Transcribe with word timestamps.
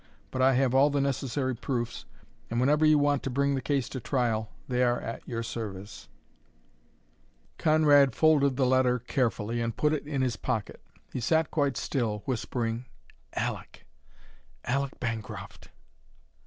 But 0.31 0.41
I 0.41 0.53
have 0.55 0.73
all 0.73 0.89
the 0.89 0.99
necessary 0.99 1.55
proofs, 1.55 2.05
and 2.49 2.59
whenever 2.59 2.83
you 2.83 2.97
want 2.97 3.21
to 3.21 3.29
bring 3.29 3.53
the 3.53 3.61
case 3.61 3.87
to 3.89 3.99
trial 3.99 4.49
they 4.67 4.81
are 4.81 4.99
at 4.99 5.21
your 5.27 5.43
service." 5.43 6.09
Conrad 7.59 8.15
folded 8.15 8.57
the 8.57 8.65
letter 8.65 8.97
carefully, 8.97 9.61
and 9.61 9.77
put 9.77 9.93
it 9.93 10.07
in 10.07 10.23
his 10.23 10.37
pocket. 10.37 10.81
He 11.13 11.19
sat 11.19 11.51
quite 11.51 11.77
still, 11.77 12.23
whispering 12.25 12.85
"Aleck! 13.35 13.85
Aleck 14.65 14.99
Bancroft!" 14.99 15.69